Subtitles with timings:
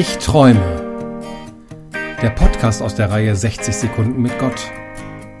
[0.00, 1.90] Ich träume.
[2.22, 4.70] Der Podcast aus der Reihe 60 Sekunden mit Gott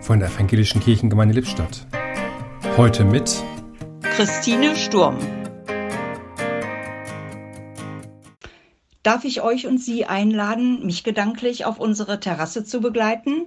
[0.00, 1.86] von der Evangelischen Kirchengemeinde Lippstadt.
[2.76, 3.40] Heute mit
[4.02, 5.16] Christine Sturm.
[9.04, 13.46] Darf ich euch und Sie einladen, mich gedanklich auf unsere Terrasse zu begleiten?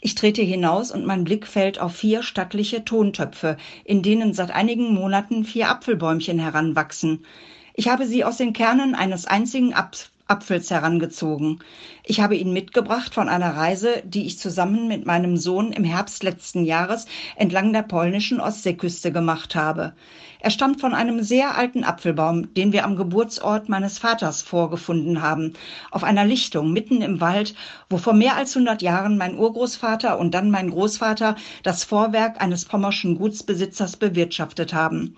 [0.00, 4.94] Ich trete hinaus und mein Blick fällt auf vier stattliche Tontöpfe, in denen seit einigen
[4.94, 7.26] Monaten vier Apfelbäumchen heranwachsen.
[7.74, 11.60] Ich habe sie aus den Kernen eines einzigen Apfels Apfels herangezogen.
[12.04, 16.22] Ich habe ihn mitgebracht von einer Reise, die ich zusammen mit meinem Sohn im Herbst
[16.22, 17.06] letzten Jahres
[17.36, 19.94] entlang der polnischen Ostseeküste gemacht habe.
[20.40, 25.54] Er stammt von einem sehr alten Apfelbaum, den wir am Geburtsort meines Vaters vorgefunden haben,
[25.90, 27.54] auf einer Lichtung mitten im Wald,
[27.88, 32.66] wo vor mehr als 100 Jahren mein Urgroßvater und dann mein Großvater das Vorwerk eines
[32.66, 35.16] pommerschen Gutsbesitzers bewirtschaftet haben.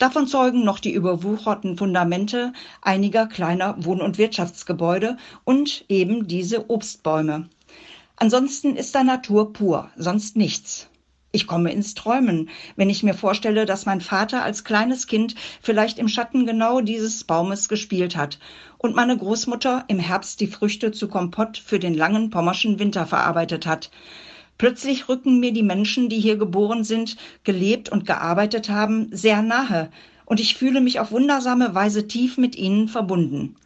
[0.00, 4.16] Davon zeugen noch die überwucherten Fundamente einiger kleiner Wohn- und
[4.50, 7.48] Wirtschaftsgebäude und eben diese Obstbäume.
[8.16, 10.88] Ansonsten ist da Natur pur, sonst nichts.
[11.32, 16.00] Ich komme ins Träumen, wenn ich mir vorstelle, dass mein Vater als kleines Kind vielleicht
[16.00, 18.40] im Schatten genau dieses Baumes gespielt hat
[18.78, 23.64] und meine Großmutter im Herbst die Früchte zu Kompott für den langen pommerschen Winter verarbeitet
[23.64, 23.92] hat.
[24.58, 29.90] Plötzlich rücken mir die Menschen, die hier geboren sind, gelebt und gearbeitet haben, sehr nahe,
[30.26, 33.56] und ich fühle mich auf wundersame Weise tief mit ihnen verbunden.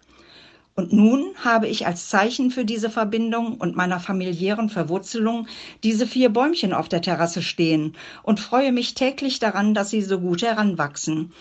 [0.76, 5.46] Und nun habe ich als Zeichen für diese Verbindung und meiner familiären Verwurzelung
[5.82, 10.20] diese vier Bäumchen auf der Terrasse stehen und freue mich täglich daran, dass sie so
[10.20, 11.32] gut heranwachsen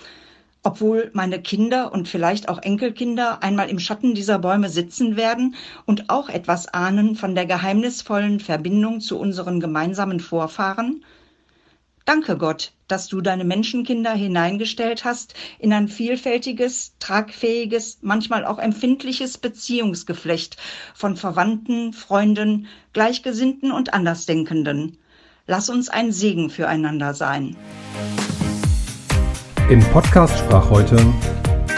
[0.63, 6.09] obwohl meine Kinder und vielleicht auch Enkelkinder einmal im Schatten dieser Bäume sitzen werden und
[6.09, 11.03] auch etwas ahnen von der geheimnisvollen Verbindung zu unseren gemeinsamen Vorfahren?
[12.05, 19.37] Danke Gott, dass du deine Menschenkinder hineingestellt hast in ein vielfältiges, tragfähiges, manchmal auch empfindliches
[19.37, 20.57] Beziehungsgeflecht
[20.93, 24.97] von Verwandten, Freunden, Gleichgesinnten und Andersdenkenden.
[25.47, 27.55] Lass uns ein Segen füreinander sein.
[29.69, 30.97] Im Podcast sprach heute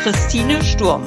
[0.02, 1.04] Christine Sturm.